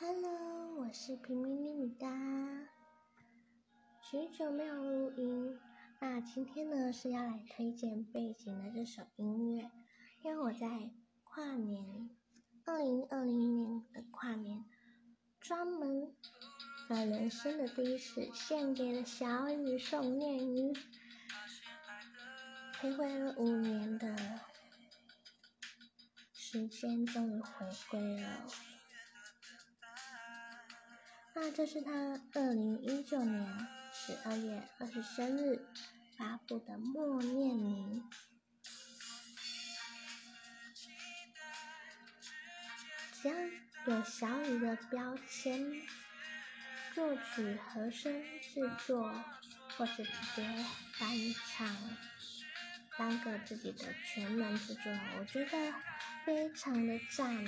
[0.00, 2.08] Hello，我是平民米米哒，
[4.00, 5.58] 许久没有录音，
[5.98, 9.68] 那今天呢是要来推荐背景的这首音乐，
[10.22, 10.92] 因为我在
[11.24, 12.10] 跨年，
[12.64, 14.64] 二零二零年的跨年，
[15.40, 16.14] 专门
[16.88, 20.72] 把人生的第一次献给了小雨宋念宇，
[22.74, 24.16] 徘徊了五年的
[26.32, 28.46] 时间，终于回归了。
[31.34, 31.92] 那这是他
[32.34, 35.64] 二零一九年十二月二十生日
[36.16, 38.02] 发布的《默念你》，
[43.22, 43.34] 只要
[43.86, 45.80] 有小雨的标签，
[46.92, 49.14] 作曲、和声、制作，
[49.76, 50.42] 或是直接
[50.94, 51.08] 翻
[51.46, 51.68] 唱，
[52.98, 55.74] 当个自己的全能制作人，我觉得
[56.26, 57.46] 非常的赞。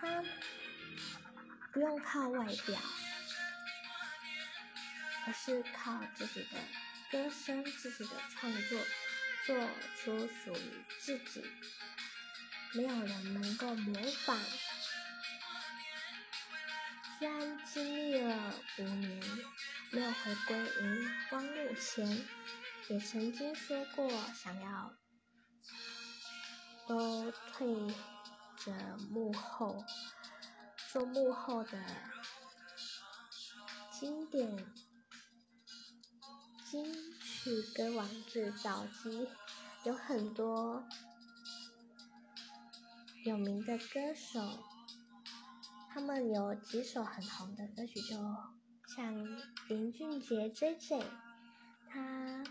[0.00, 0.24] 他。
[1.76, 2.80] 不用靠外表，
[5.26, 6.58] 而是靠自己的
[7.12, 8.80] 歌声、自己的创作，
[9.44, 11.44] 做出属于自己，
[12.72, 14.40] 没有人能够模仿。
[17.18, 19.22] 虽然经历了五年
[19.92, 22.26] 没有回归荧光幕前，
[22.88, 24.94] 也曾经说过想要
[26.88, 27.66] 都退
[28.64, 28.72] 着
[29.10, 29.84] 幕后。
[30.96, 31.78] 做幕后的
[33.92, 34.56] 经典
[36.64, 39.28] 金曲歌王制造机，
[39.84, 40.82] 有很多
[43.26, 44.40] 有名的歌手，
[45.92, 48.16] 他们有几首很红的歌曲，就
[48.96, 49.22] 像
[49.68, 51.04] 林俊杰 J J，
[51.90, 52.42] 他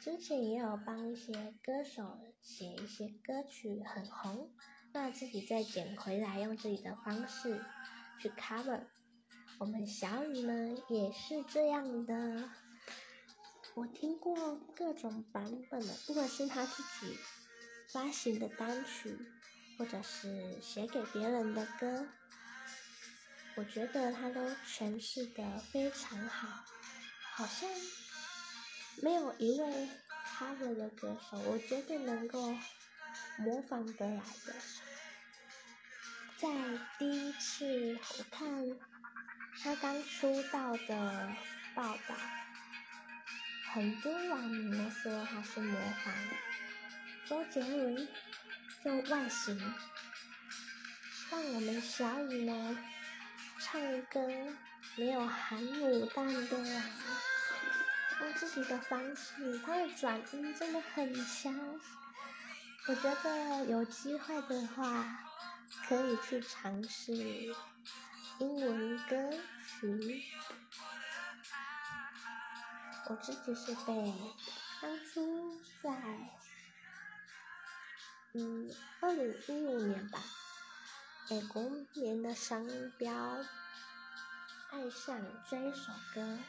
[0.00, 4.54] 之前也有帮一些歌手写一些歌曲，很红。
[4.92, 7.64] 那自己再捡回来，用自己的方式
[8.20, 8.80] 去 cover。
[9.58, 12.50] 我们小雨呢也是这样的，
[13.74, 17.16] 我听过各种版本的，不管是他自己
[17.92, 19.16] 发行的单曲，
[19.78, 22.08] 或者是写给别人的歌，
[23.56, 26.64] 我觉得他都诠释的非常好，
[27.34, 27.68] 好像
[29.02, 29.88] 没有一位
[30.26, 32.54] cover 的歌手，我觉得能够。
[33.38, 34.54] 模仿得来的，
[36.36, 36.48] 在
[36.98, 38.78] 第一次我看
[39.62, 41.32] 他刚出道的
[41.74, 42.14] 报道，
[43.72, 46.14] 很多网民都说他是模仿
[47.26, 48.08] 周杰伦
[48.82, 49.58] 的外形，
[51.30, 52.78] 让我们小雨呢
[53.58, 54.20] 唱歌
[54.96, 56.82] 没有含卤蛋的，
[58.20, 61.80] 用自己的方式，他的转音真的很强。
[62.90, 65.20] 我觉得有机会的话，
[65.86, 67.12] 可以去尝试
[68.40, 69.30] 英文歌
[69.64, 70.24] 曲。
[73.08, 74.12] 我自己是被
[74.82, 75.92] 当初在
[78.32, 78.68] 嗯
[79.00, 80.18] 二零一五年吧，
[81.28, 81.62] 美国
[81.94, 82.66] 年的商
[82.98, 83.14] 标
[84.72, 86.40] 爱上这一首歌，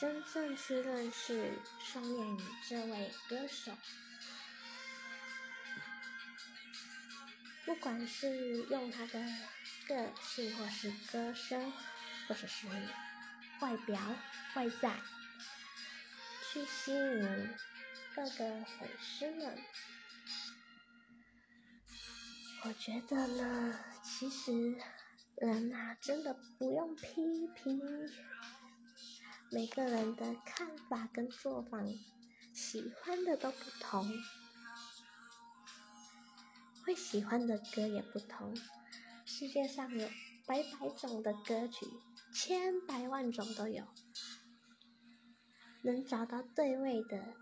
[0.00, 1.52] 真正去认识
[1.84, 3.72] 双眼这位歌手。
[7.66, 9.20] 不管是用他的
[9.88, 11.72] 个性，或是歌声，
[12.28, 12.68] 或者是
[13.60, 14.00] 外表
[14.54, 14.94] 外在，
[16.52, 17.50] 去吸引
[18.14, 19.58] 各个粉丝们，
[22.62, 24.78] 我觉得呢，其实
[25.34, 27.80] 人啊，真的不用批评，
[29.50, 31.82] 每个人的看法跟做法，
[32.54, 34.08] 喜欢的都不同。
[36.86, 38.54] 会喜欢的歌也不同，
[39.24, 40.06] 世界上有
[40.46, 41.84] 百百种的歌曲，
[42.32, 43.84] 千百万种都有，
[45.82, 47.34] 能找到对味的，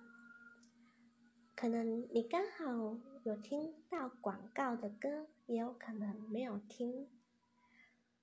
[1.54, 7.06] 可能你刚好有听到广告的歌，也有可能没有听，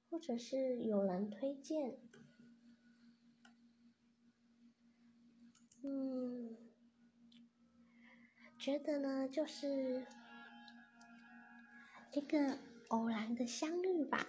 [0.09, 1.99] 或者是有人推荐，
[5.83, 6.57] 嗯，
[8.57, 10.03] 觉得呢就是。
[12.13, 12.59] 一个
[12.89, 14.25] 偶然的相遇吧，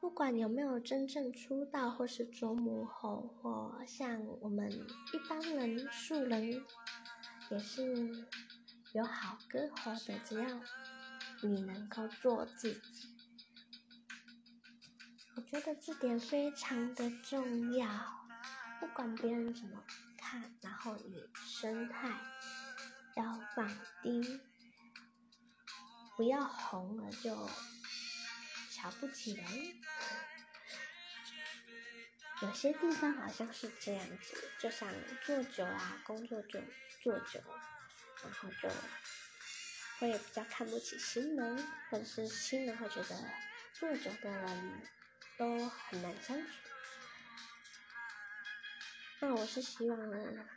[0.00, 6.64] 不管有没有真正出道，或是做幕后，或像我们一般人、素人，
[7.50, 8.26] 也是
[8.94, 10.18] 有好歌喉的。
[10.24, 10.62] 只要
[11.42, 13.08] 你能够做自己，
[15.36, 17.86] 我觉得这点非常的重要。
[18.80, 19.84] 不管别人怎么
[20.16, 22.08] 看，然后你生态
[23.16, 23.68] 要放
[24.02, 24.40] 低。
[26.18, 27.48] 不要红了就
[28.72, 29.46] 瞧不起人。
[32.42, 34.92] 有些地方好像是这样子，就像
[35.24, 36.60] 做久啊，工作就
[37.04, 37.40] 做久，
[38.24, 38.68] 然后就
[40.00, 43.16] 会比较看不起新人，或者是新人会觉得
[43.74, 44.82] 做久的人
[45.36, 46.48] 都很难相处。
[49.20, 50.48] 那我是希望呢，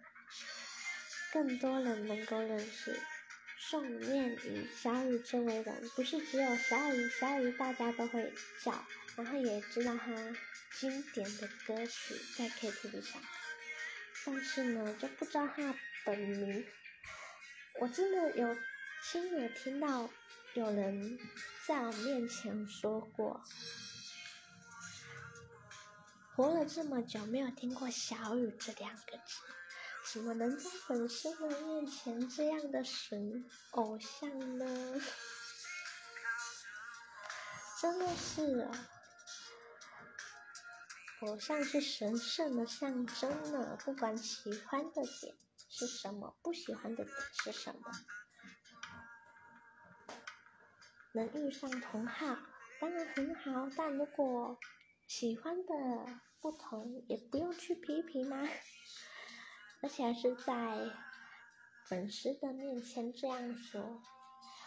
[1.31, 3.00] 更多人能够认识
[3.63, 8.74] 宋念宇、小雨这为人，不是只有小雨，小雨大家都会叫，
[9.16, 10.12] 然后也知道他。
[10.80, 13.22] 经典的歌曲在 KTV 上，
[14.25, 15.75] 但是呢，就不知道他
[16.06, 16.66] 本名。
[17.80, 18.58] 我真的有
[19.04, 20.10] 亲耳听到
[20.54, 21.19] 有人
[21.68, 23.44] 在我面前说过，
[26.36, 29.42] 活了这么久没有听过小雨这两个字，
[30.03, 34.65] 怎么能在粉丝们面前这样的神偶像呢？
[37.81, 38.68] 真的是。
[41.21, 45.36] 偶像是神圣的象征呢，不管喜欢的点
[45.69, 47.81] 是什么，不喜欢的点是什么，
[51.13, 52.38] 能遇上同好
[52.80, 54.59] 当然很好，但如果
[55.07, 55.74] 喜欢的
[56.42, 58.50] 不同，也不用去批评啊，
[59.81, 60.92] 而且还是在
[61.86, 64.01] 粉丝的面前这样说，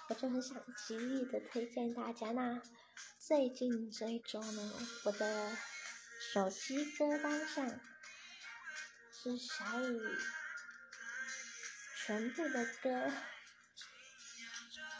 [0.08, 2.32] 我就很想极力的推荐大家。
[2.32, 2.61] 那
[3.19, 4.72] 最近这一周呢，
[5.05, 5.56] 我的。
[6.32, 7.81] 手机歌单上
[9.12, 10.00] 是小雨
[11.96, 13.12] 全部的歌，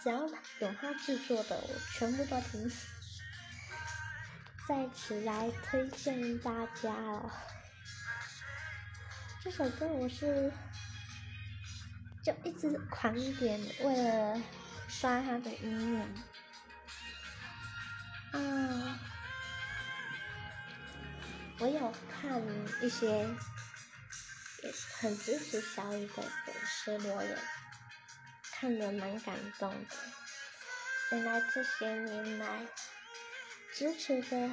[0.03, 0.29] 只要
[0.61, 2.71] 有他制作的，我全部都听。
[4.69, 7.31] 在此来推荐大家哦，
[9.45, 10.51] 这首歌我是
[12.23, 14.41] 就一直狂点，为了
[14.89, 16.07] 刷他的音乐。
[18.33, 18.99] 嗯。
[21.59, 22.43] 我有看
[22.81, 23.29] 一些
[24.99, 27.39] 很支持小雨的粉丝留言，
[28.51, 29.97] 看得蛮感动的。
[31.13, 32.67] 原来这些年来
[33.75, 34.51] 支持的、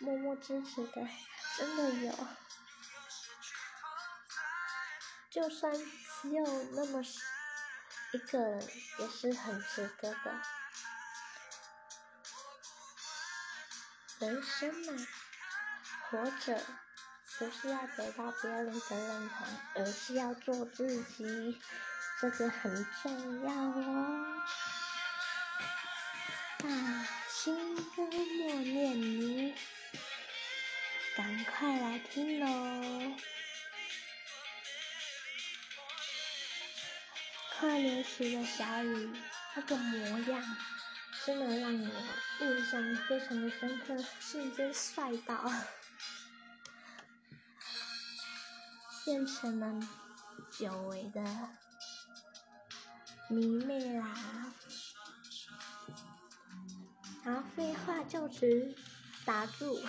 [0.00, 1.06] 默默支持的，
[1.56, 2.12] 真的有。
[5.32, 6.44] 就算只有
[6.74, 7.02] 那么
[8.12, 8.62] 一个人，
[8.98, 10.42] 也是很值得的。
[14.18, 15.06] 人生嘛。
[16.10, 16.62] 活着
[17.38, 19.46] 不是要得到别人的认同，
[19.76, 21.58] 而是要做自己，
[22.20, 24.44] 这个很重要哦。
[26.64, 29.54] 啊，心歌默念你，
[31.16, 33.16] 赶快来听喽！
[37.62, 39.08] 跨年时的小雨，
[39.54, 40.56] 那个模样，
[41.24, 41.88] 真的让我
[42.40, 45.48] 印象非常的深刻，瞬间帅到。
[49.04, 49.88] 变成了
[50.50, 51.22] 久违的
[53.28, 54.52] 迷妹啦！
[57.22, 58.74] 好，废话就此
[59.24, 59.80] 打住。